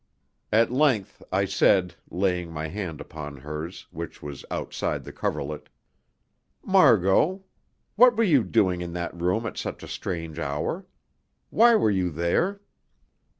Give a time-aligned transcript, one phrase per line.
[0.51, 5.69] At length I said, laying my hand upon hers, which was outside the coverlet:
[6.65, 7.43] "Margot,
[7.97, 10.87] what were you doing in that room at such a strange hour?
[11.51, 12.61] Why were you there?"